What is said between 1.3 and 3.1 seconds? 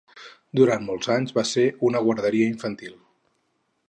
va ser una guarderia infantil.